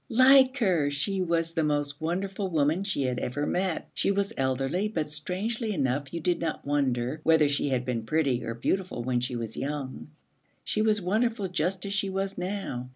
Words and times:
Like 0.09 0.57
her! 0.57 0.89
she 0.89 1.21
was 1.21 1.51
the 1.51 1.63
most 1.63 2.01
wonderful 2.01 2.49
woman 2.49 2.83
she 2.83 3.03
had 3.03 3.19
ever 3.19 3.45
met. 3.45 3.87
She 3.93 4.09
was 4.09 4.33
elderly, 4.35 4.87
but 4.87 5.11
strangely 5.11 5.75
enough 5.75 6.11
you 6.11 6.19
did 6.19 6.39
not 6.39 6.65
wonder 6.65 7.19
whether 7.21 7.47
she 7.47 7.69
had 7.69 7.85
been 7.85 8.01
pretty 8.07 8.43
or 8.43 8.55
beautiful 8.55 9.03
when 9.03 9.19
she 9.19 9.35
was 9.35 9.55
young. 9.55 10.07
She 10.63 10.81
was 10.81 11.03
wonderful 11.03 11.49
just 11.49 11.85
as 11.85 11.93
she 11.93 12.09
was 12.09 12.35
now. 12.35 12.89